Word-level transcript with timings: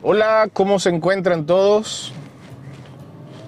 Hola, 0.00 0.48
¿cómo 0.52 0.78
se 0.78 0.90
encuentran 0.90 1.44
todos? 1.44 2.12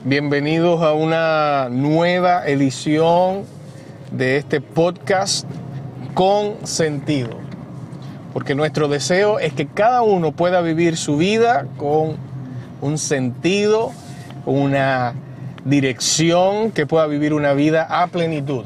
Bienvenidos 0.03 0.83
a 0.83 0.95
una 0.95 1.69
nueva 1.71 2.45
edición 2.45 3.45
de 4.11 4.37
este 4.39 4.61
podcast 4.61 5.47
con 6.15 6.67
sentido. 6.67 7.39
Porque 8.33 8.57
nuestro 8.57 8.89
deseo 8.89 9.39
es 9.39 9.53
que 9.53 9.69
cada 9.69 10.03
uno 10.03 10.33
pueda 10.33 10.61
vivir 10.61 10.97
su 10.97 11.17
vida 11.17 11.69
con 11.77 12.17
un 12.81 12.99
sentido, 12.99 13.93
una 14.45 15.15
dirección, 15.65 16.73
que 16.73 16.85
pueda 16.85 17.07
vivir 17.07 17.33
una 17.33 17.53
vida 17.53 17.87
a 17.89 18.09
plenitud. 18.09 18.65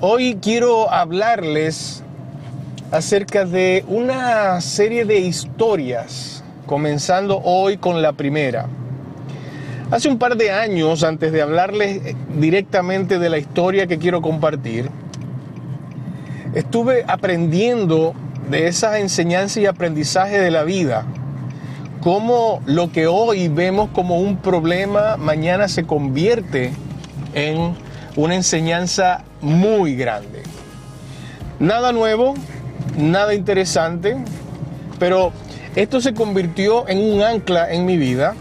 Hoy 0.00 0.38
quiero 0.40 0.90
hablarles 0.90 2.02
acerca 2.90 3.44
de 3.44 3.84
una 3.86 4.62
serie 4.62 5.04
de 5.04 5.18
historias, 5.18 6.35
comenzando 6.66 7.40
hoy 7.42 7.76
con 7.76 8.02
la 8.02 8.12
primera. 8.12 8.66
Hace 9.90 10.08
un 10.08 10.18
par 10.18 10.36
de 10.36 10.50
años, 10.50 11.04
antes 11.04 11.32
de 11.32 11.42
hablarles 11.42 12.00
directamente 12.38 13.18
de 13.18 13.30
la 13.30 13.38
historia 13.38 13.86
que 13.86 13.98
quiero 13.98 14.20
compartir, 14.20 14.90
estuve 16.54 17.04
aprendiendo 17.06 18.12
de 18.50 18.66
esa 18.66 18.98
enseñanza 18.98 19.60
y 19.60 19.66
aprendizaje 19.66 20.40
de 20.40 20.50
la 20.50 20.64
vida, 20.64 21.04
cómo 22.00 22.60
lo 22.66 22.90
que 22.90 23.06
hoy 23.06 23.48
vemos 23.48 23.90
como 23.90 24.18
un 24.20 24.38
problema 24.38 25.16
mañana 25.16 25.68
se 25.68 25.84
convierte 25.84 26.72
en 27.34 27.74
una 28.16 28.34
enseñanza 28.34 29.22
muy 29.40 29.94
grande. 29.94 30.42
Nada 31.60 31.92
nuevo, 31.92 32.34
nada 32.98 33.34
interesante, 33.34 34.16
pero 34.98 35.32
esto 35.76 36.00
se 36.00 36.14
convirtió 36.14 36.88
en 36.88 36.98
un 36.98 37.22
ancla 37.22 37.72
en 37.72 37.86
mi 37.86 37.96
vida 37.96 38.34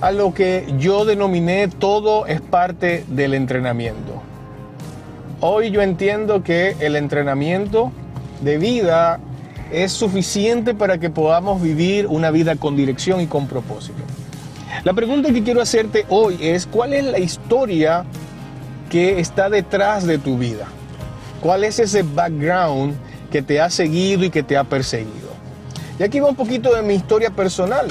a 0.00 0.12
lo 0.12 0.32
que 0.32 0.72
yo 0.78 1.04
denominé 1.04 1.68
todo 1.68 2.26
es 2.26 2.40
parte 2.40 3.04
del 3.08 3.34
entrenamiento. 3.34 4.22
Hoy 5.40 5.70
yo 5.70 5.82
entiendo 5.82 6.42
que 6.42 6.76
el 6.80 6.96
entrenamiento 6.96 7.92
de 8.40 8.58
vida 8.58 9.20
es 9.70 9.92
suficiente 9.92 10.72
para 10.72 10.98
que 10.98 11.10
podamos 11.10 11.60
vivir 11.60 12.06
una 12.06 12.30
vida 12.30 12.56
con 12.56 12.76
dirección 12.76 13.20
y 13.20 13.26
con 13.26 13.46
propósito. 13.46 13.98
La 14.84 14.94
pregunta 14.94 15.32
que 15.32 15.42
quiero 15.42 15.60
hacerte 15.60 16.06
hoy 16.08 16.38
es, 16.40 16.66
¿cuál 16.66 16.94
es 16.94 17.04
la 17.04 17.18
historia 17.18 18.04
que 18.88 19.20
está 19.20 19.50
detrás 19.50 20.06
de 20.06 20.18
tu 20.18 20.38
vida? 20.38 20.66
¿Cuál 21.42 21.64
es 21.64 21.78
ese 21.78 22.02
background 22.02 22.94
que 23.30 23.42
te 23.42 23.60
ha 23.60 23.70
seguido 23.70 24.24
y 24.24 24.30
que 24.30 24.42
te 24.42 24.56
ha 24.56 24.64
perseguido. 24.64 25.27
Y 25.98 26.02
aquí 26.02 26.20
va 26.20 26.28
un 26.28 26.36
poquito 26.36 26.74
de 26.74 26.82
mi 26.82 26.94
historia 26.94 27.30
personal, 27.30 27.88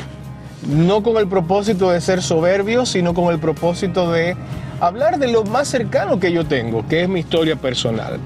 no 0.67 1.03
con 1.03 1.17
el 1.17 1.27
propósito 1.27 1.91
de 1.91 2.00
ser 2.02 2.22
soberbio, 2.22 2.86
sino 2.86 3.13
con 3.13 3.33
el 3.33 3.39
propósito 3.39 4.11
de 4.11 4.36
hablar 4.80 5.19
de 5.19 5.27
lo 5.27 5.44
más 5.44 5.67
cercano 5.67 6.19
que 6.19 6.31
yo 6.31 6.45
tengo, 6.45 6.88
que 6.88 7.03
es 7.03 7.09
mi 7.09 7.19
historia 7.19 7.55
personal. 7.55 8.19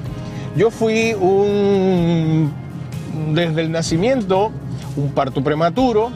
Yo 0.55 0.69
fui 0.69 1.13
un, 1.13 2.53
desde 3.33 3.61
el 3.61 3.71
nacimiento, 3.71 4.51
un 4.95 5.11
parto 5.13 5.43
prematuro. 5.43 6.11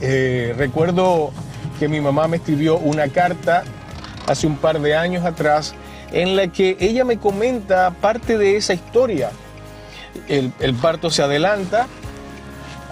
Eh, 0.00 0.54
recuerdo 0.56 1.30
que 1.78 1.88
mi 1.88 2.00
mamá 2.00 2.26
me 2.26 2.38
escribió 2.38 2.78
una 2.78 3.08
carta 3.08 3.62
hace 4.26 4.46
un 4.46 4.56
par 4.56 4.80
de 4.80 4.96
años 4.96 5.24
atrás 5.24 5.74
en 6.12 6.34
la 6.36 6.48
que 6.48 6.76
ella 6.80 7.04
me 7.04 7.18
comenta 7.18 7.90
parte 8.00 8.38
de 8.38 8.56
esa 8.56 8.74
historia 8.74 9.30
el, 10.28 10.74
parto 10.74 11.10
se 11.10 11.22
adelanta, 11.22 11.86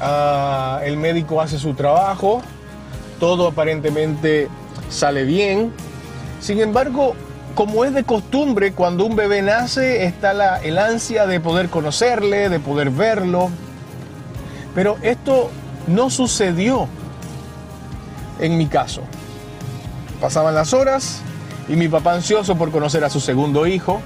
ah, 0.03 0.81
el 0.85 0.97
médico 0.99 1.41
hace 1.41 1.59
su 1.59 1.75
trabajo, 1.75 2.43
todo 3.19 3.47
aparentemente 3.47 4.49
sale 4.91 5.25
bien. 5.25 5.73
Sin 6.41 6.61
embargo, 6.61 7.15
como 7.55 7.85
es 7.85 7.95
de 7.95 8.05
costumbre, 8.05 8.73
cuando 8.73 9.05
un 9.05 9.17
bebé 9.17 9.43
nace 9.43 10.05
está 10.05 10.33
la, 10.33 10.59
el 10.59 10.79
ansia 10.79 11.27
de 11.27 11.41
poder 11.41 11.69
conocerle, 11.69 12.49
de 12.49 12.61
poder 12.61 12.91
verlo. 12.91 13.51
Pero 14.75 14.97
esto 15.03 15.51
no 15.87 16.11
sucedió 16.11 16.89
en 18.41 18.57
mi 18.59 18.67
caso. 18.67 19.03
Pasaban 20.21 20.55
las 20.55 20.73
horas 20.73 21.21
y 21.69 21.77
mi 21.77 21.89
papá 21.89 22.15
ansioso 22.15 22.57
por 22.57 22.71
conocer 22.71 23.05
a 23.05 23.11
su 23.11 23.21
segundo 23.21 23.67
hijo, 23.67 24.01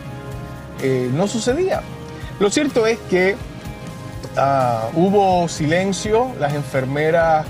eh, 0.82 1.10
no 1.12 1.26
sucedía. 1.26 1.82
Lo 2.38 2.50
cierto 2.50 2.86
es 2.86 2.98
que 3.10 3.36
ah, 4.36 4.88
hubo 4.94 5.48
silencio, 5.48 6.32
las 6.38 6.54
enfermeras 6.54 7.46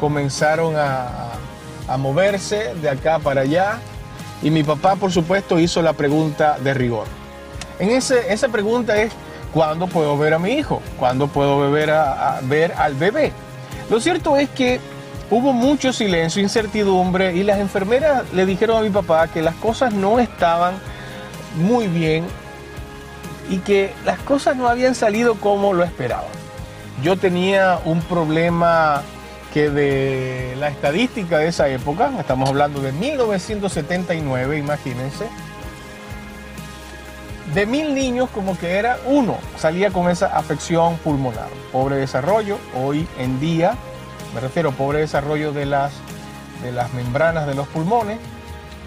comenzaron 0.00 0.74
a, 0.76 1.30
moverse 1.98 2.74
de 2.80 2.88
acá 2.88 3.18
para 3.18 3.42
allá 3.42 3.78
y 4.42 4.50
mi 4.50 4.62
papá 4.62 4.96
por 4.96 5.12
supuesto 5.12 5.58
hizo 5.58 5.82
la 5.82 5.92
pregunta 5.92 6.58
de 6.58 6.72
rigor. 6.72 7.06
En 7.78 7.90
ese, 7.90 8.32
esa 8.32 8.48
pregunta 8.48 9.00
es, 9.00 9.12
¿cuándo 9.52 9.86
puedo 9.86 10.16
ver 10.16 10.32
a 10.34 10.38
mi 10.38 10.52
hijo? 10.52 10.80
¿Cuándo 10.98 11.28
puedo 11.28 11.70
ver, 11.70 11.90
a, 11.90 12.40
ver 12.42 12.72
al 12.78 12.94
bebé? 12.94 13.32
Lo 13.90 14.00
cierto 14.00 14.36
es 14.36 14.48
que 14.48 14.80
hubo 15.30 15.52
mucho 15.52 15.92
silencio, 15.92 16.42
incertidumbre 16.42 17.34
y 17.36 17.42
las 17.42 17.58
enfermeras 17.58 18.22
le 18.32 18.46
dijeron 18.46 18.78
a 18.78 18.80
mi 18.80 18.90
papá 18.90 19.28
que 19.28 19.42
las 19.42 19.54
cosas 19.56 19.92
no 19.92 20.18
estaban 20.18 20.74
muy 21.56 21.86
bien 21.86 22.24
y 23.48 23.58
que 23.58 23.92
las 24.04 24.18
cosas 24.20 24.56
no 24.56 24.68
habían 24.68 24.94
salido 24.94 25.34
como 25.36 25.72
lo 25.72 25.84
esperaba. 25.84 26.28
Yo 27.02 27.16
tenía 27.16 27.80
un 27.84 28.00
problema 28.02 29.02
que 29.52 29.70
de 29.70 30.56
la 30.58 30.68
estadística 30.68 31.38
de 31.38 31.48
esa 31.48 31.68
época, 31.68 32.10
estamos 32.18 32.48
hablando 32.48 32.80
de 32.80 32.92
1979, 32.92 34.58
imagínense, 34.58 35.28
de 37.54 37.66
mil 37.66 37.94
niños 37.94 38.28
como 38.30 38.58
que 38.58 38.78
era 38.78 38.98
uno, 39.06 39.38
salía 39.56 39.90
con 39.90 40.10
esa 40.10 40.36
afección 40.36 40.96
pulmonar. 40.98 41.48
Pobre 41.70 41.96
desarrollo, 41.96 42.58
hoy 42.74 43.06
en 43.18 43.38
día, 43.38 43.74
me 44.34 44.40
refiero 44.40 44.72
pobre 44.72 45.00
desarrollo 45.00 45.52
de 45.52 45.66
las, 45.66 45.92
de 46.62 46.72
las 46.72 46.92
membranas 46.94 47.46
de 47.46 47.54
los 47.54 47.68
pulmones, 47.68 48.18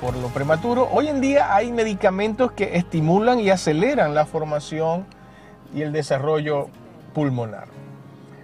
por 0.01 0.15
lo 0.15 0.27
prematuro. 0.29 0.87
Hoy 0.91 1.07
en 1.07 1.21
día 1.21 1.55
hay 1.55 1.71
medicamentos 1.71 2.51
que 2.51 2.77
estimulan 2.77 3.39
y 3.39 3.49
aceleran 3.49 4.13
la 4.13 4.25
formación 4.25 5.05
y 5.73 5.81
el 5.81 5.91
desarrollo 5.91 6.69
pulmonar. 7.13 7.67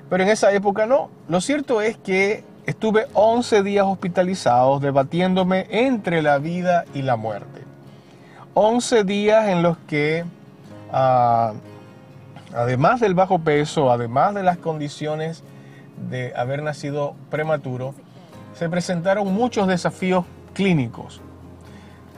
Pero 0.09 0.23
en 0.23 0.29
esa 0.29 0.51
época 0.51 0.85
no. 0.85 1.09
Lo 1.27 1.41
cierto 1.41 1.81
es 1.81 1.97
que 1.97 2.43
estuve 2.65 3.07
11 3.13 3.63
días 3.63 3.85
hospitalizados 3.85 4.81
debatiéndome 4.81 5.67
entre 5.69 6.21
la 6.21 6.37
vida 6.37 6.85
y 6.93 7.01
la 7.01 7.15
muerte. 7.15 7.61
11 8.55 9.03
días 9.03 9.47
en 9.47 9.63
los 9.63 9.77
que, 9.87 10.25
ah, 10.91 11.53
además 12.53 12.99
del 12.99 13.15
bajo 13.15 13.39
peso, 13.39 13.91
además 13.91 14.35
de 14.35 14.43
las 14.43 14.57
condiciones 14.57 15.43
de 16.09 16.33
haber 16.35 16.61
nacido 16.63 17.15
prematuro, 17.29 17.95
se 18.53 18.69
presentaron 18.69 19.33
muchos 19.33 19.67
desafíos 19.67 20.25
clínicos 20.53 21.21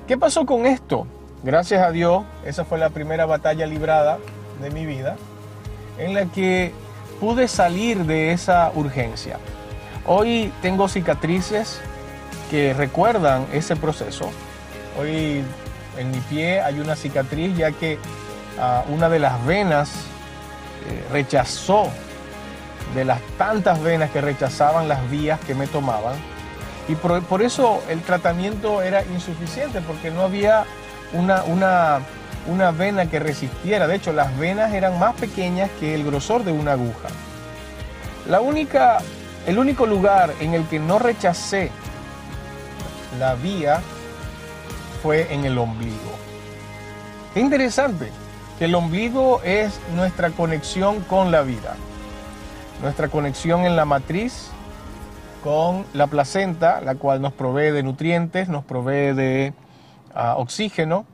¿Qué 0.07 0.19
pasó 0.19 0.45
con 0.45 0.67
esto? 0.67 1.07
Gracias 1.41 1.81
a 1.81 1.89
Dios, 1.89 2.23
esa 2.45 2.63
fue 2.63 2.77
la 2.77 2.91
primera 2.91 3.25
batalla 3.25 3.65
librada 3.65 4.19
de 4.61 4.69
mi 4.69 4.85
vida 4.85 5.15
en 5.97 6.13
la 6.13 6.25
que 6.25 6.73
pude 7.19 7.47
salir 7.47 8.05
de 8.05 8.31
esa 8.31 8.71
urgencia. 8.75 9.39
Hoy 10.05 10.53
tengo 10.61 10.87
cicatrices 10.87 11.79
que 12.51 12.75
recuerdan 12.75 13.47
ese 13.51 13.75
proceso. 13.75 14.29
Hoy 14.99 15.43
en 15.97 16.11
mi 16.11 16.19
pie 16.19 16.61
hay 16.61 16.79
una 16.79 16.95
cicatriz 16.95 17.57
ya 17.57 17.71
que 17.71 17.97
ah, 18.59 18.83
una 18.89 19.09
de 19.09 19.17
las 19.17 19.43
venas 19.43 19.89
eh, 20.87 21.03
rechazó, 21.11 21.87
de 22.93 23.05
las 23.05 23.21
tantas 23.39 23.81
venas 23.81 24.11
que 24.11 24.21
rechazaban 24.21 24.87
las 24.87 25.09
vías 25.09 25.39
que 25.39 25.55
me 25.55 25.65
tomaban, 25.65 26.13
y 26.87 26.95
por, 26.95 27.41
eso 27.41 27.81
el 27.89 28.01
tratamiento 28.01 28.81
era 28.81 29.03
insuficiente, 29.03 29.81
porque 29.81 30.11
no 30.11 30.21
había 30.21 30.65
una, 31.13 31.43
una, 31.43 31.99
una 32.47 32.71
vena 32.71 33.09
que 33.09 33.19
resistiera. 33.19 33.87
De 33.87 33.95
hecho, 33.95 34.13
las 34.13 34.37
venas 34.37 34.73
eran 34.73 34.99
más 34.99 35.15
pequeñas 35.15 35.71
que 35.79 35.95
el 35.95 36.03
grosor 36.03 36.43
de 36.43 36.51
una 36.51 36.73
aguja. 36.73 37.09
La 38.29 38.39
única, 38.39 38.99
el 39.47 39.57
único 39.57 39.87
lugar 39.87 40.33
en 40.39 40.53
el 40.53 40.65
que 40.67 40.79
no 40.79 40.99
rechacé 40.99 41.71
la 43.19 43.33
vía 43.35 43.81
fue 45.01 45.33
en 45.33 45.45
el 45.45 45.57
ombligo. 45.57 46.15
Qué 47.33 47.39
interesante 47.39 48.11
que 48.59 48.65
el 48.65 48.75
ombligo 48.75 49.41
es 49.43 49.79
nuestra 49.95 50.29
conexión 50.29 51.01
con 51.01 51.31
la 51.31 51.41
vida, 51.41 51.75
nuestra 52.81 53.07
conexión 53.07 53.65
en 53.65 53.75
la 53.75 53.85
matriz 53.85 54.51
con 55.45 55.85
la 55.93 56.07
placenta, 56.07 56.81
la 56.81 56.95
cual 56.95 57.21
nos 57.21 57.31
provee 57.31 57.69
de 57.69 57.83
nutrientes, 57.83 58.49
nos 58.49 58.65
provee 58.65 59.13
de 59.13 59.53
ah, 60.15 60.37
oxígeno 60.37 61.05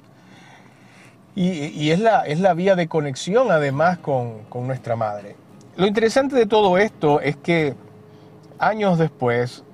y, 1.36 1.90
es, 1.92 2.00
la, 2.00 2.22
es, 2.22 2.40
la, 2.40 2.54
vía 2.54 2.76
de 2.78 2.88
conexión 2.88 3.52
además 3.52 3.98
con, 3.98 4.44
nuestra 4.66 4.96
madre. 4.96 5.36
Lo 5.76 5.86
interesante 5.86 6.38
de 6.38 6.46
todo 6.46 6.78
esto 6.78 7.20
es 7.20 7.36
que 7.36 7.76
años 8.58 8.98
después, 8.98 9.66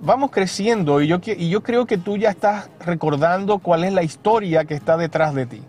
vamos 0.00 0.30
creciendo 0.30 1.00
y 1.00 1.08
yo, 1.08 1.18
y 1.24 1.48
yo 1.48 1.64
creo 1.64 1.84
que 1.86 1.98
tú 1.98 2.16
ya 2.16 2.30
estás 2.30 2.70
recordando 2.78 3.58
cuál 3.58 3.82
es 3.82 3.92
la 3.92 4.04
historia 4.04 4.66
que 4.66 4.74
está 4.74 4.96
detrás 4.98 5.34
de 5.34 5.46
ti. 5.46 5.62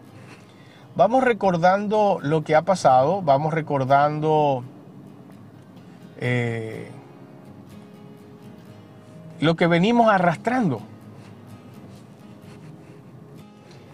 Vamos 0.96 1.24
recordando 1.24 2.20
lo 2.22 2.44
que 2.44 2.56
ha 2.56 2.62
pasado, 2.62 3.24
vamos 3.24 3.52
recordando 3.52 4.64
eh, 6.20 6.92
lo 9.42 9.56
que 9.56 9.68
venimos 9.68 10.10
arrastrando. 10.10 10.82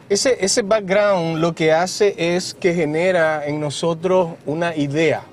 Ese, 0.09 0.37
ese 0.39 0.61
background 0.61 1.39
lo 1.39 1.55
que 1.55 1.73
hace 1.73 2.35
es 2.35 2.53
que 2.53 2.73
genera 2.73 3.45
en 3.45 3.59
nosotros 3.59 4.35
una 4.45 4.75
idea, 4.75 5.23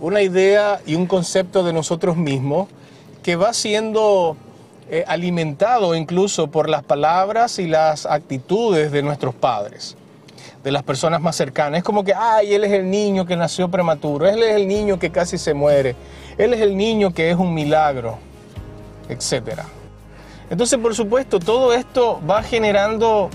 una 0.00 0.22
idea 0.22 0.80
y 0.86 0.94
un 0.94 1.06
concepto 1.06 1.62
de 1.62 1.72
nosotros 1.72 2.16
mismos 2.16 2.68
que 3.22 3.36
va 3.36 3.52
siendo 3.52 4.36
eh, 4.88 5.04
alimentado 5.06 5.96
incluso 5.96 6.48
por 6.48 6.68
las 6.68 6.84
palabras 6.84 7.58
y 7.58 7.66
las 7.66 8.06
actitudes 8.06 8.92
de 8.92 9.02
nuestros 9.02 9.34
padres, 9.34 9.96
de 10.62 10.70
las 10.70 10.84
personas 10.84 11.20
más 11.20 11.34
cercanas. 11.34 11.78
Es 11.78 11.84
como 11.84 12.04
que, 12.04 12.14
ay, 12.14 12.54
él 12.54 12.62
es 12.62 12.72
el 12.72 12.88
niño 12.88 13.26
que 13.26 13.36
nació 13.36 13.68
prematuro, 13.68 14.28
él 14.28 14.42
es 14.44 14.54
el 14.54 14.68
niño 14.68 14.98
que 14.98 15.10
casi 15.10 15.38
se 15.38 15.54
muere, 15.54 15.96
él 16.38 16.54
es 16.54 16.60
el 16.60 16.76
niño 16.76 17.12
que 17.12 17.30
es 17.30 17.36
un 17.36 17.52
milagro, 17.52 18.18
etcétera. 19.08 19.66
Entonces, 20.50 20.78
por 20.78 20.94
supuesto, 20.94 21.40
todo 21.40 21.72
esto 21.72 22.20
va 22.28 22.42
generando 22.42 23.30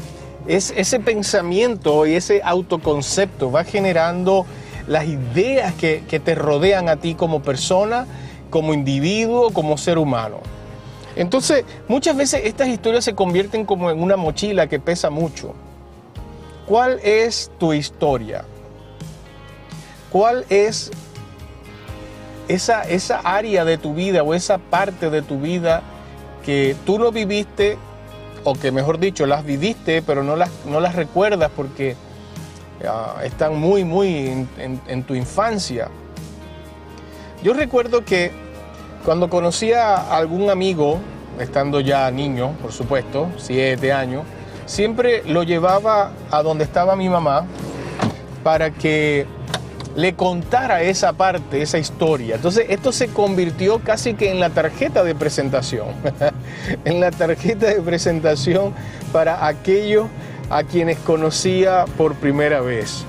ese 0.48 1.00
pensamiento 1.00 2.06
y 2.08 2.16
ese 2.16 2.42
autoconcepto, 2.44 3.52
va 3.52 3.64
generando 3.64 4.46
las 4.88 5.06
ideas 5.06 5.74
que, 5.76 6.04
que 6.08 6.20
te 6.20 6.36
rodean 6.36 6.90
a 6.90 6.96
ti 6.96 7.16
como 7.16 7.42
persona, 7.42 8.08
como 8.50 8.74
individuo, 8.74 9.52
como 9.52 9.78
ser 9.78 9.98
humano. 9.98 10.40
Entonces, 11.16 11.66
muchas 11.88 12.16
veces 12.16 12.42
estas 12.46 12.70
historias 12.70 13.04
se 13.04 13.14
convierten 13.14 13.66
como 13.66 13.92
en 13.92 14.02
una 14.02 14.16
mochila 14.16 14.68
que 14.68 14.80
pesa 14.80 15.10
mucho. 15.10 15.54
¿Cuál 16.66 17.00
es 17.04 17.52
tu 17.58 17.74
historia? 17.74 18.46
¿Cuál 20.10 20.46
es 20.50 20.92
esa, 22.54 22.84
esa 22.84 23.20
área 23.20 23.66
de 23.66 23.78
tu 23.78 23.94
vida 23.94 24.24
o 24.24 24.34
esa 24.34 24.58
parte 24.58 25.10
de 25.10 25.22
tu 25.22 25.40
vida 25.40 25.82
que 26.46 26.76
tú 26.86 27.00
no 27.00 27.12
viviste, 27.12 27.78
o 28.44 28.54
que 28.54 28.72
mejor 28.72 29.00
dicho, 29.00 29.26
las 29.26 29.46
viviste, 29.46 30.02
pero 30.02 30.24
no 30.24 30.36
las, 30.36 30.50
no 30.66 30.80
las 30.80 30.96
recuerdas 30.96 31.52
porque 31.56 31.96
ah, 32.88 33.18
están 33.24 33.60
muy, 33.60 33.84
muy 33.86 34.48
en, 34.58 35.04
tu 35.04 35.14
infancia. 35.14 35.90
Yo 37.44 37.54
recuerdo 37.54 38.04
que 38.04 38.32
cuando 39.06 39.30
conocía 39.30 39.96
a 39.96 40.18
algún 40.18 40.50
amigo, 40.50 41.00
estando 41.40 41.80
ya 41.80 42.10
niño, 42.12 42.54
por 42.62 42.72
supuesto, 42.72 43.30
siete 43.38 43.94
años, 43.94 44.24
siempre 44.66 45.24
lo 45.26 45.44
llevaba 45.44 46.12
a 46.30 46.44
donde 46.44 46.64
estaba 46.64 46.96
mi 46.96 47.10
mamá 47.10 47.46
para 48.44 48.72
que 48.72 49.26
le 49.96 50.14
contara 50.16 50.82
esa 50.82 51.14
parte, 51.14 51.62
esa 51.62 51.78
historia. 51.78 52.36
Entonces 52.36 52.66
esto 52.70 52.92
se 52.92 53.08
convirtió 53.08 53.80
casi 53.80 54.14
que 54.14 54.32
en 54.32 54.40
la 54.40 54.50
tarjeta 54.50 55.04
de 55.04 55.16
presentación, 55.16 55.88
en 56.86 57.00
la 57.00 57.12
tarjeta 57.12 57.68
de 57.68 57.82
presentación 57.82 58.74
para 59.12 59.46
aquellos 59.48 60.08
a 60.50 60.64
quienes 60.64 60.98
conocía 61.00 61.86
por 61.98 62.16
primera 62.16 62.62
vez. 62.62 63.06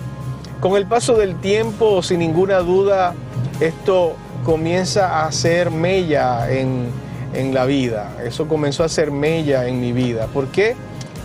Con 0.60 0.76
el 0.76 0.86
paso 0.86 1.16
del 1.16 1.40
tiempo, 1.40 2.02
sin 2.02 2.20
ninguna 2.20 2.58
duda, 2.58 3.14
esto 3.60 4.14
comienza 4.44 5.08
a 5.08 5.26
hacer 5.26 5.70
mella 5.70 6.50
en, 6.50 6.86
en 7.34 7.52
la 7.52 7.64
vida. 7.64 8.16
Eso 8.24 8.46
comenzó 8.46 8.84
a 8.84 8.86
hacer 8.86 9.10
mella 9.10 9.66
en 9.66 9.80
mi 9.80 9.92
vida. 9.92 10.26
¿Por 10.26 10.48
qué? 10.48 10.76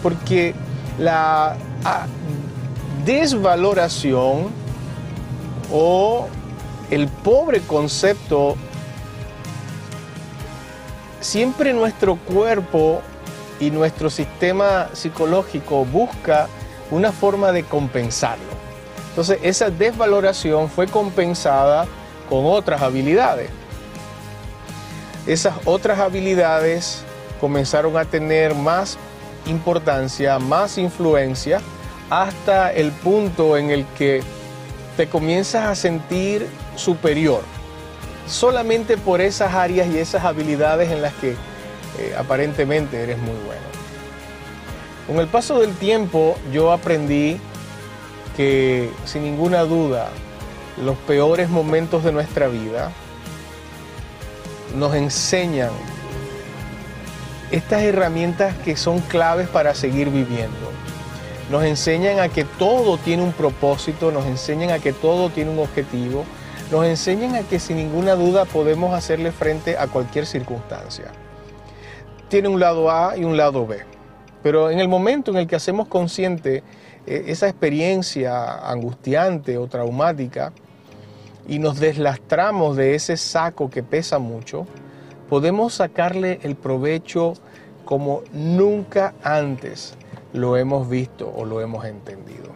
Porque 0.01 0.56
la 0.98 1.56
desvaloración 3.06 4.48
o 5.71 6.27
el 6.89 7.07
pobre 7.07 7.61
concepto, 7.61 8.55
siempre 11.19 11.73
nuestro 11.73 12.15
cuerpo 12.15 13.01
y 13.59 13.71
nuestro 13.71 14.09
sistema 14.09 14.89
psicológico 14.93 15.85
busca 15.85 16.47
una 16.91 17.11
forma 17.11 17.51
de 17.51 17.63
compensarlo. 17.63 18.45
Entonces 19.09 19.39
esa 19.41 19.69
desvaloración 19.69 20.69
fue 20.69 20.87
compensada 20.87 21.85
con 22.29 22.45
otras 22.45 22.81
habilidades. 22.81 23.49
Esas 25.25 25.55
otras 25.65 25.99
habilidades 25.99 27.01
comenzaron 27.41 27.97
a 27.97 28.05
tener 28.05 28.55
más 28.55 28.97
importancia, 29.45 30.39
más 30.39 30.77
influencia, 30.77 31.61
hasta 32.09 32.71
el 32.71 32.91
punto 32.91 33.57
en 33.57 33.71
el 33.71 33.85
que 33.97 34.23
te 34.97 35.07
comienzas 35.07 35.65
a 35.65 35.75
sentir 35.75 36.47
superior, 36.75 37.44
solamente 38.27 38.97
por 38.97 39.21
esas 39.21 39.53
áreas 39.53 39.88
y 39.88 39.99
esas 39.99 40.25
habilidades 40.25 40.91
en 40.91 41.03
las 41.03 41.13
que 41.13 41.31
eh, 41.99 42.15
aparentemente 42.17 43.01
eres 43.01 43.19
muy 43.19 43.35
bueno. 43.45 43.61
Con 45.05 45.19
el 45.19 45.27
paso 45.27 45.59
del 45.59 45.75
tiempo 45.75 46.35
yo 46.51 46.71
aprendí 46.71 47.39
que 48.35 48.89
sin 49.05 49.23
ninguna 49.23 49.61
duda 49.61 50.09
los 50.83 50.97
peores 50.97 51.47
momentos 51.47 52.03
de 52.03 52.11
nuestra 52.11 52.47
vida 52.47 52.91
nos 54.75 54.95
enseñan 54.95 55.71
estas 57.51 57.83
herramientas 57.83 58.55
que 58.65 58.75
son 58.75 59.00
claves 59.00 59.47
para 59.47 59.73
seguir 59.75 60.09
viviendo 60.09 60.66
nos 61.49 61.63
enseñan 61.63 62.19
a 62.19 62.29
que 62.29 62.44
todo 62.44 62.97
tiene 62.97 63.23
un 63.23 63.31
propósito, 63.31 64.11
nos 64.11 64.25
enseñan 64.25 64.71
a 64.71 64.79
que 64.79 64.91
todo 64.91 65.29
tiene 65.29 65.51
un 65.51 65.59
objetivo, 65.59 66.25
nos 66.71 66.85
enseñan 66.85 67.35
a 67.35 67.44
que 67.44 67.59
sin 67.59 67.77
ninguna 67.77 68.15
duda 68.15 68.45
podemos 68.45 68.94
hacerle 68.94 69.31
frente 69.31 69.77
a 69.77 69.88
cualquier 69.88 70.25
circunstancia. 70.25 71.05
Tiene 72.27 72.49
un 72.49 72.59
lado 72.59 72.91
A 72.91 73.15
y 73.15 73.23
un 73.23 73.38
lado 73.38 73.65
B, 73.65 73.79
pero 74.44 74.69
en 74.69 74.79
el 74.79 74.89
momento 74.89 75.31
en 75.31 75.38
el 75.38 75.47
que 75.47 75.55
hacemos 75.55 75.88
consciente 75.88 76.63
eh, 77.05 77.23
esa 77.27 77.47
experiencia 77.47 78.69
angustiante 78.69 79.57
o 79.57 79.67
traumática 79.67 80.51
y 81.47 81.59
nos 81.59 81.79
deslastramos 81.79 82.75
de 82.75 82.95
ese 82.95 83.15
saco 83.15 83.69
que 83.69 83.83
pesa 83.83 84.19
mucho, 84.19 84.67
podemos 85.29 85.75
sacarle 85.75 86.39
el 86.43 86.57
provecho 86.57 87.36
como 87.86 88.24
nunca 88.33 89.13
antes 89.24 89.95
lo 90.34 90.57
hemos 90.57 90.89
visto 90.89 91.31
o 91.36 91.46
lo 91.46 91.62
hemos 91.62 91.86
entendido. 91.86 92.51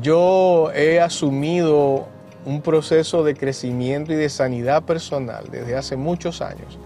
Yo 0.00 0.72
he 0.74 1.00
asumido 1.00 2.08
un 2.44 2.60
proceso 2.62 3.24
de 3.24 3.34
crecimiento 3.34 4.12
y 4.12 4.16
de 4.16 4.28
sanidad 4.28 4.82
personal 4.82 5.44
desde 5.50 5.76
hace 5.76 5.96
muchos 5.96 6.42
años, 6.42 6.78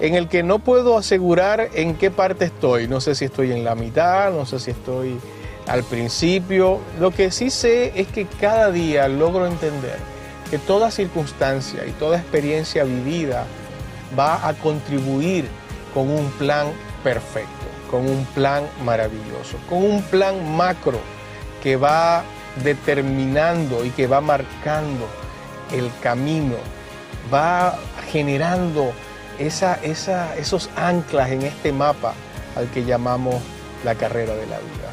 en 0.00 0.14
el 0.14 0.28
que 0.28 0.42
no 0.42 0.58
puedo 0.58 0.98
asegurar 0.98 1.70
en 1.74 1.94
qué 1.94 2.10
parte 2.10 2.46
estoy. 2.46 2.88
No 2.88 3.00
sé 3.00 3.14
si 3.14 3.26
estoy 3.26 3.52
en 3.52 3.64
la 3.64 3.74
mitad, 3.74 4.32
no 4.32 4.44
sé 4.44 4.58
si 4.58 4.72
estoy 4.72 5.18
al 5.68 5.84
principio. 5.84 6.80
Lo 6.98 7.12
que 7.12 7.30
sí 7.30 7.48
sé 7.48 7.92
es 7.94 8.08
que 8.08 8.26
cada 8.26 8.70
día 8.70 9.06
logro 9.08 9.46
entender 9.46 9.96
que 10.50 10.58
toda 10.58 10.90
circunstancia 10.90 11.86
y 11.86 11.92
toda 11.92 12.18
experiencia 12.18 12.84
vivida 12.84 13.46
va 14.18 14.46
a 14.46 14.52
contribuir 14.54 15.46
con 15.94 16.10
un 16.10 16.28
plan 16.32 16.66
perfecto 17.02 17.71
con 17.92 18.08
un 18.08 18.24
plan 18.34 18.64
maravilloso, 18.86 19.58
con 19.68 19.84
un 19.84 20.02
plan 20.02 20.56
macro 20.56 20.98
que 21.62 21.76
va 21.76 22.24
determinando 22.64 23.84
y 23.84 23.90
que 23.90 24.06
va 24.06 24.22
marcando 24.22 25.06
el 25.72 25.90
camino, 26.02 26.54
va 27.32 27.78
generando 28.10 28.94
esa, 29.38 29.78
esos 29.84 30.70
anclas 30.74 31.30
en 31.32 31.42
este 31.42 31.70
mapa 31.70 32.14
al 32.56 32.66
que 32.70 32.82
llamamos 32.82 33.36
la 33.84 33.94
carrera 33.94 34.34
de 34.34 34.46
la 34.46 34.56
vida. 34.56 34.88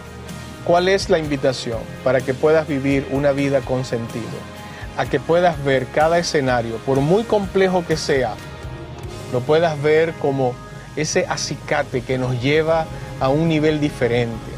¿Cuál 0.65 0.89
es 0.89 1.09
la 1.09 1.19
invitación 1.19 1.79
para 2.03 2.19
que 2.19 2.33
puedas 2.33 2.67
vivir 2.67 3.07
una 3.11 3.31
vida 3.31 3.61
con 3.61 3.85
sentido? 3.85 4.27
A 4.97 5.05
que 5.05 5.21
puedas 5.21 5.63
ver 5.63 5.87
cada 5.95 6.19
escenario, 6.19 6.75
por 6.79 6.99
muy 6.99 7.23
complejo 7.23 7.85
que 7.87 7.95
sea, 7.95 8.33
lo 9.31 9.39
puedas 9.39 9.81
ver 9.81 10.13
como 10.15 10.53
ese 11.01 11.25
acicate 11.27 12.01
que 12.01 12.17
nos 12.17 12.41
lleva 12.41 12.85
a 13.19 13.29
un 13.29 13.47
nivel 13.47 13.79
diferente, 13.79 14.51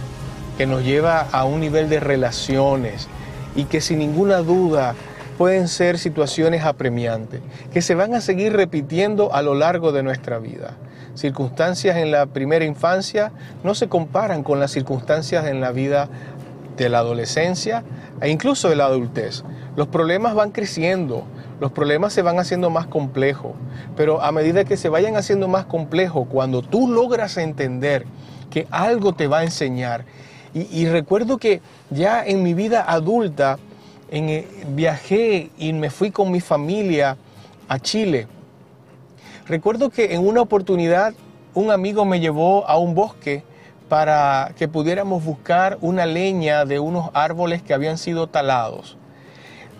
que 0.57 0.65
nos 0.65 0.83
lleva 0.83 1.27
a 1.31 1.45
un 1.45 1.60
nivel 1.60 1.89
de 1.89 2.00
relaciones 2.00 3.07
y 3.55 3.65
que 3.65 3.81
sin 3.81 4.00
ninguna 4.00 4.38
duda 4.38 4.95
pueden 5.38 5.67
ser 5.67 5.98
situaciones 5.98 6.63
apremiantes, 6.63 7.41
que 7.74 7.81
se 7.81 7.95
van 7.95 8.13
a 8.13 8.21
seguir 8.21 8.53
repitiendo 8.53 9.33
a 9.33 9.41
lo 9.41 9.55
largo 9.55 9.91
de 9.91 10.03
nuestra 10.03 10.38
vida. 10.38 10.75
Circunstancias 11.15 11.98
en 11.98 12.12
la 12.12 12.27
primera 12.27 12.63
infancia 12.63 13.31
no 13.63 13.75
se 13.75 13.89
comparan 13.89 14.43
con 14.43 14.60
las 14.60 14.71
circunstancias 14.71 15.48
en 15.48 15.60
la 15.60 15.71
vida 15.71 16.10
de 16.77 16.89
la 16.89 17.00
adolescencia 17.00 17.83
e 18.21 18.29
incluso 18.29 18.69
de 18.69 18.75
la 18.75 18.86
adultez. 18.86 19.43
Los 19.75 19.88
problemas 19.88 20.36
van 20.36 20.51
creciendo, 20.51 21.25
los 21.62 21.72
problemas 21.72 22.12
se 22.12 22.24
van 22.24 22.39
haciendo 22.39 22.72
más 22.72 22.88
complejos, 22.88 23.51
pero 23.96 24.24
a 24.24 24.32
medida 24.32 24.65
que 24.65 24.77
se 24.77 24.89
vayan 24.89 25.15
haciendo 25.15 25.48
más 25.48 25.65
complejos, 25.68 26.27
cuando 26.27 26.63
tú 26.63 26.88
logras 26.88 27.38
entender 27.38 28.08
que 28.50 28.68
algo 28.72 29.13
te 29.13 29.27
va 29.27 29.39
a 29.39 29.44
enseñar, 29.44 30.03
y, 30.53 30.86
recuerdo 30.88 31.38
que 31.38 31.62
ya 31.91 32.25
en 32.25 32.44
mi 32.44 32.53
vida 32.53 32.84
adulta 32.86 33.58
eh, 34.10 34.46
viajé 34.70 35.50
y 35.58 35.72
me 35.72 35.89
fui 35.89 36.12
con 36.12 36.30
mi 36.30 36.41
familia 36.41 37.15
a 37.70 37.80
Chile. 37.80 38.27
Recuerdo 39.46 39.89
que 39.89 40.13
en 40.13 40.27
una 40.27 40.41
oportunidad 40.41 41.13
un 41.53 41.72
amigo 41.72 42.03
me 42.03 42.20
llevó 42.20 42.68
a 42.68 42.77
un 42.77 42.96
bosque 42.96 43.46
para 43.88 44.51
que 44.58 44.68
pudiéramos 44.68 45.24
buscar 45.24 45.77
una 45.80 46.06
leña 46.06 46.65
de 46.65 46.80
unos 46.80 47.12
árboles 47.13 47.62
que 47.62 47.74
habían 47.74 47.98
sido 47.98 48.27
talados. 48.27 48.98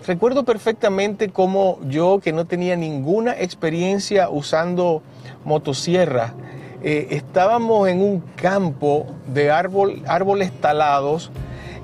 Recuerdo 0.06 0.44
perfectamente 0.46 1.30
cómo 1.30 1.78
yo, 1.88 2.20
que 2.20 2.34
no 2.34 2.46
tenía 2.46 2.76
ninguna 2.76 3.40
experiencia 3.40 4.30
usando 4.30 5.04
motosierra, 5.46 6.34
eh, 6.82 7.10
estábamos 7.12 7.88
en 7.88 8.02
un 8.02 8.22
campo 8.36 9.06
de 9.32 9.52
árbol, 9.52 10.02
árboles 10.08 10.52
talados 10.60 11.30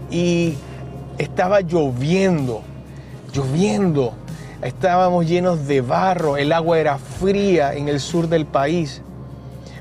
y 0.09 0.55
estaba 1.19 1.61
lloviendo, 1.61 2.63
lloviendo. 3.33 4.13
Estábamos 4.63 5.27
llenos 5.27 5.67
de 5.67 5.81
barro, 5.81 6.37
el 6.37 6.51
agua 6.51 6.79
era 6.79 6.97
fría 6.97 7.75
en 7.75 7.87
el 7.87 7.99
sur 7.99 8.27
del 8.27 8.47
país. 8.47 9.03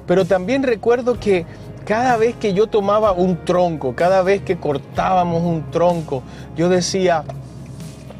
Pero 0.06 0.26
también 0.26 0.62
recuerdo 0.62 1.18
que 1.18 1.46
cada 1.86 2.18
vez 2.18 2.34
que 2.34 2.52
yo 2.52 2.66
tomaba 2.66 3.12
un 3.12 3.42
tronco, 3.46 3.94
cada 3.94 4.20
vez 4.20 4.42
que 4.42 4.58
cortábamos 4.58 5.42
un 5.42 5.70
tronco, 5.70 6.22
yo 6.54 6.68
decía, 6.68 7.24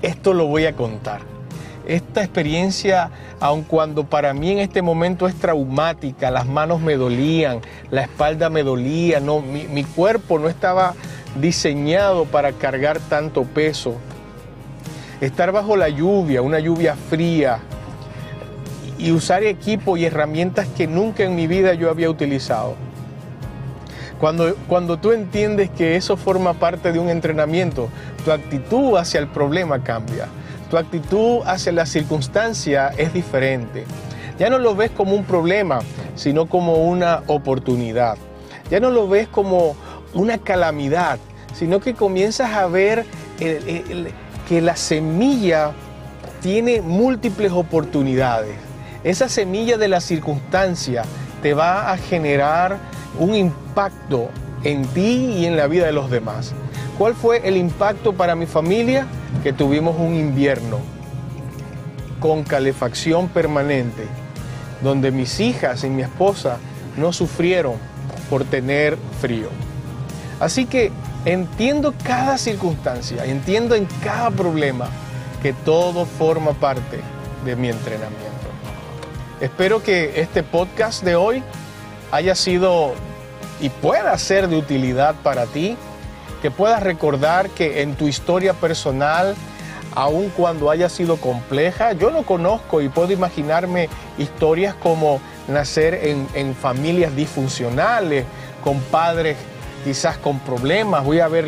esto 0.03 0.35
lo 0.35 0.47
voy 0.47 0.67
a 0.67 0.75
contar. 0.75 1.21
Esta 1.87 2.23
experiencia, 2.23 3.11
aun 3.39 3.63
cuando 3.63 4.05
para 4.05 4.35
mí 4.35 4.51
en 4.51 4.59
este 4.59 4.83
momento 4.83 5.29
es 5.29 5.37
traumática, 5.37 6.31
las 6.31 6.47
manos 6.47 6.81
me 6.81 6.97
dolían, 6.97 7.61
la 7.91 8.03
espalda 8.03 8.51
me 8.51 8.65
dolía, 8.65 9.21
no, 9.21 9.41
mi, 9.41 9.69
mi 9.69 9.85
cuerpo 9.85 10.39
no 10.39 10.49
estaba 10.49 10.95
diseñado 11.41 12.25
para 12.25 12.53
cargar 12.53 12.99
tanto 12.99 13.45
peso. 13.45 13.95
Estar 15.21 15.53
bajo 15.53 15.77
la 15.77 15.89
lluvia, 15.89 16.43
una 16.43 16.59
lluvia 16.59 16.97
fría, 17.09 17.61
y 18.99 19.13
usar 19.13 19.45
equipo 19.45 19.97
y 19.97 20.07
herramientas 20.07 20.67
que 20.77 20.87
nunca 20.87 21.23
en 21.23 21.37
mi 21.37 21.47
vida 21.47 21.75
yo 21.75 21.91
había 21.91 22.11
utilizado 22.11 22.86
cuando, 24.21 24.55
cuando 24.69 24.99
tú 24.99 25.13
entiendes 25.13 25.71
que 25.71 25.97
eso 25.97 26.17
forma 26.17 26.55
parte 26.55 26.93
de 26.93 26.99
un 26.99 27.09
entrenamiento, 27.11 27.89
tu 28.25 28.33
actitud 28.33 28.97
hacia 28.97 29.21
el 29.21 29.29
problema 29.29 29.83
cambia. 29.83 30.29
Tu 30.71 30.77
actitud 30.77 31.43
hacia 31.47 31.73
la 31.73 31.87
circunstancia 31.87 32.93
es 32.97 33.13
diferente. 33.13 33.85
Ya 34.39 34.51
no 34.51 34.59
lo 34.59 34.75
ves 34.75 34.91
como 34.91 35.15
un 35.15 35.25
problema, 35.25 35.81
sino 36.15 36.47
como 36.47 36.85
una 36.85 37.23
oportunidad. 37.27 38.17
Ya 38.71 38.81
no 38.81 38.91
lo 38.91 39.07
ves 39.09 39.29
como 39.29 39.77
una 40.13 40.39
calamidad, 40.39 41.19
sino 41.55 41.81
que 41.81 41.95
comienzas 41.95 42.53
a 42.53 42.67
ver 42.67 43.05
que 43.39 44.61
la 44.61 44.77
semilla 44.77 45.73
tiene 46.41 46.81
múltiples 46.81 47.53
oportunidades. 47.53 48.57
Esa 49.05 49.29
semilla 49.29 49.79
de 49.79 49.89
la 49.89 50.01
circunstancia 50.01 51.03
te 51.43 51.55
va 51.55 51.93
a 51.93 51.97
generar 51.97 52.79
un 53.19 53.35
impacto 53.35 54.31
en 54.65 54.85
ti 54.87 55.35
y 55.39 55.47
en 55.47 55.57
la 55.57 55.67
vida 55.67 55.87
de 55.87 55.93
los 55.93 56.11
demás. 56.11 56.53
¿Cuál 56.99 57.15
fue 57.15 57.47
el 57.47 57.57
impacto 57.57 58.13
para 58.13 58.35
mi 58.35 58.47
familia? 58.47 59.07
Que 59.43 59.53
tuvimos 59.53 59.97
un 59.99 60.15
invierno 60.15 60.79
con 62.21 62.43
calefacción 62.43 63.29
permanente, 63.29 64.07
donde 64.83 65.11
mis 65.11 65.41
hijas 65.41 65.85
y 65.85 65.89
mi 65.89 66.03
esposa 66.03 66.59
no 66.97 67.13
sufrieron 67.13 67.75
por 68.31 68.45
tener 68.45 68.97
frío. 69.21 69.49
Así 70.41 70.67
que 70.67 70.91
entiendo 71.25 71.95
cada 72.03 72.39
circunstancia, 72.39 73.25
entiendo 73.25 73.75
en 73.75 73.87
cada 74.03 74.31
problema 74.31 74.89
que 75.43 75.53
todo 75.53 76.07
forma 76.07 76.53
parte 76.53 77.01
de 77.45 77.57
mi 77.57 77.69
entrenamiento. 77.69 78.27
Espero 79.41 79.83
que 79.83 80.21
este 80.21 80.43
podcast 80.43 81.05
de 81.05 81.15
hoy 81.15 81.43
haya 82.11 82.35
sido 82.35 82.95
y 83.61 83.69
pueda 83.71 84.17
ser 84.19 84.49
de 84.49 84.57
utilidad 84.57 85.15
para 85.23 85.47
ti, 85.47 85.77
que 86.43 86.51
puedas 86.51 86.83
recordar 86.83 87.49
que 87.51 87.83
en 87.83 87.95
tu 87.95 88.07
historia 88.07 88.53
personal, 88.55 89.35
aun 89.95 90.31
cuando 90.31 90.71
haya 90.71 90.89
sido 90.89 91.17
compleja, 91.17 91.93
yo 91.93 92.11
no 92.11 92.23
conozco 92.23 92.83
y 92.83 92.89
puedo 92.89 93.13
imaginarme 93.13 93.89
historias 94.19 94.75
como 94.75 95.21
nacer 95.49 95.95
en, 96.35 96.55
familias 96.55 97.15
disfuncionales, 97.17 98.25
con 98.63 98.81
padres 98.81 99.37
quizás 99.85 100.19
con 100.19 100.41
problemas, 100.41 101.05
voy 101.05 101.21
a 101.21 101.29
ver 101.29 101.47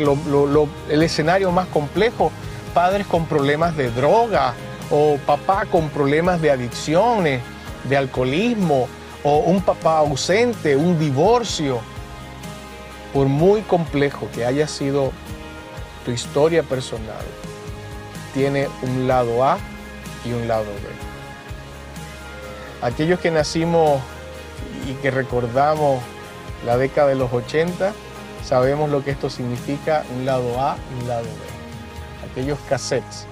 el 0.89 1.03
escenario 1.03 1.51
más 1.51 1.67
complejo, 1.67 2.31
padres 2.73 3.05
con 3.05 3.25
problemas 3.25 3.75
de 3.75 3.91
droga 3.91 4.53
o 4.89 5.17
papá 5.25 5.65
con 5.65 5.89
problemas 5.89 6.41
de 6.41 6.49
adicciones, 6.49 7.41
de 7.83 7.97
alcoholismo, 7.97 8.87
o 9.23 9.39
un 9.39 9.61
papá 9.61 9.97
ausente, 9.99 10.75
un 10.75 10.97
divorcio 10.99 11.79
por 13.13 13.27
muy 13.27 13.61
complejo 13.61 14.27
que 14.33 14.45
haya 14.45 14.67
sido 14.67 15.11
tu 16.05 16.11
historia 16.11 16.63
personal, 16.63 17.25
tiene 18.33 18.67
un 18.81 19.07
lado 19.07 19.43
A 19.43 19.57
y 20.25 20.31
un 20.31 20.47
lado 20.47 20.65
B. 20.65 21.09
Aquellos 22.81 23.19
que 23.19 23.31
nacimos 23.31 23.99
y 24.87 24.93
que 24.95 25.11
recordamos 25.11 26.01
la 26.65 26.77
década 26.77 27.09
de 27.09 27.15
los 27.15 27.31
80, 27.31 27.93
sabemos 28.45 28.89
lo 28.89 29.03
que 29.03 29.11
esto 29.11 29.29
significa, 29.29 30.03
un 30.15 30.25
lado 30.25 30.59
A 30.61 30.77
y 30.91 31.01
un 31.01 31.07
lado 31.07 31.23
B. 31.23 32.29
Aquellos 32.31 32.59
cassettes 32.69 33.25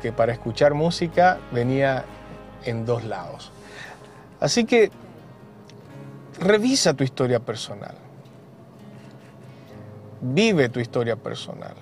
que 0.00 0.12
para 0.12 0.32
escuchar 0.32 0.74
música 0.74 1.38
venía 1.52 2.04
en 2.64 2.84
dos 2.84 3.04
lados. 3.04 3.51
Así 4.42 4.64
que 4.64 4.90
revisa 6.38 6.92
tu 6.92 7.04
historia 7.04 7.40
personal 7.40 7.94
vive 10.22 10.68
tu 10.68 10.80
historia 10.80 11.16
personal 11.16 11.74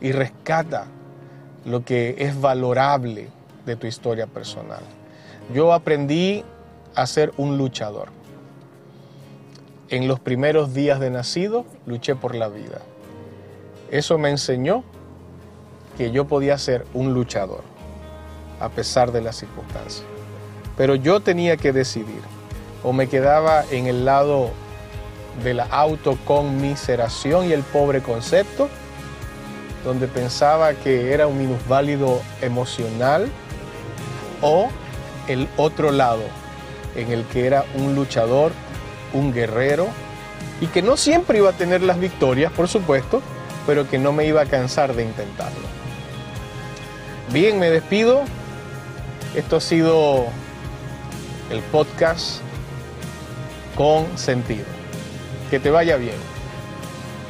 y 0.00 0.12
rescata 0.12 0.86
lo 1.64 1.84
que 1.84 2.16
es 2.18 2.40
valorable 2.40 3.28
de 3.66 3.76
tu 3.76 3.86
historia 3.86 4.26
personal. 4.26 4.82
Yo 5.52 5.72
aprendí 5.72 6.44
a 6.94 7.06
ser 7.06 7.32
un 7.36 7.58
luchador. 7.58 8.08
En 9.88 10.08
los 10.08 10.18
primeros 10.18 10.74
días 10.74 10.98
de 10.98 11.10
nacido 11.10 11.64
luché 11.84 12.16
por 12.16 12.34
la 12.34 12.48
vida. 12.48 12.80
Eso 13.90 14.18
me 14.18 14.30
enseñó 14.30 14.82
que 15.96 16.10
yo 16.10 16.26
podía 16.26 16.58
ser 16.58 16.86
un 16.94 17.14
luchador 17.14 17.62
a 18.58 18.68
pesar 18.70 19.12
de 19.12 19.20
las 19.20 19.36
circunstancias. 19.36 20.15
Pero 20.76 20.94
yo 20.94 21.20
tenía 21.20 21.56
que 21.56 21.72
decidir 21.72 22.20
o 22.82 22.92
me 22.92 23.08
quedaba 23.08 23.64
en 23.70 23.86
el 23.86 24.04
lado 24.04 24.50
de 25.42 25.54
la 25.54 25.64
autoconmiseración 25.64 27.48
y 27.48 27.52
el 27.52 27.62
pobre 27.62 28.02
concepto, 28.02 28.68
donde 29.84 30.08
pensaba 30.08 30.74
que 30.74 31.12
era 31.12 31.26
un 31.26 31.38
minusválido 31.38 32.20
emocional, 32.40 33.28
o 34.40 34.68
el 35.28 35.48
otro 35.56 35.90
lado, 35.90 36.22
en 36.94 37.10
el 37.10 37.24
que 37.24 37.46
era 37.46 37.64
un 37.74 37.94
luchador, 37.94 38.52
un 39.12 39.32
guerrero, 39.32 39.88
y 40.60 40.66
que 40.66 40.82
no 40.82 40.96
siempre 40.96 41.38
iba 41.38 41.50
a 41.50 41.54
tener 41.54 41.82
las 41.82 41.98
victorias, 41.98 42.52
por 42.52 42.68
supuesto, 42.68 43.22
pero 43.66 43.88
que 43.88 43.98
no 43.98 44.12
me 44.12 44.26
iba 44.26 44.42
a 44.42 44.46
cansar 44.46 44.94
de 44.94 45.04
intentarlo. 45.04 45.66
Bien, 47.32 47.58
me 47.58 47.68
despido. 47.68 48.22
Esto 49.34 49.56
ha 49.56 49.60
sido 49.60 50.26
el 51.50 51.60
podcast 51.62 52.40
con 53.76 54.06
sentido. 54.18 54.64
Que 55.50 55.60
te 55.60 55.70
vaya 55.70 55.96
bien. 55.96 56.35